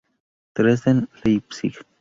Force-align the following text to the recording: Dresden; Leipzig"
Dresden; 0.55 1.07
Leipzig" 1.23 1.75